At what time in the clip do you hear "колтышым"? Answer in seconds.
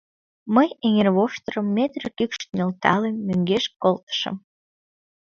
3.81-4.35